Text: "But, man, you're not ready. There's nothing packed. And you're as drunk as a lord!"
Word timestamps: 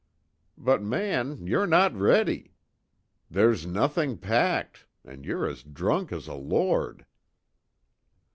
"But, 0.57 0.81
man, 0.81 1.45
you're 1.45 1.67
not 1.67 1.93
ready. 1.93 2.55
There's 3.29 3.67
nothing 3.67 4.17
packed. 4.17 4.87
And 5.05 5.23
you're 5.25 5.47
as 5.47 5.61
drunk 5.61 6.11
as 6.11 6.27
a 6.27 6.33
lord!" 6.33 7.05